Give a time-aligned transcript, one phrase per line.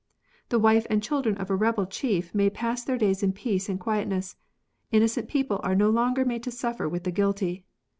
[0.49, 3.79] The wife and children of a rebel chief may pass their days in peace and
[3.79, 4.35] quietness;
[4.91, 7.65] innocent people are no longer made to suffer with the guilty.